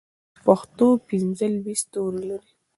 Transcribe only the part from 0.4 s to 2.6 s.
پښتو پنځه لوی ستوري لري.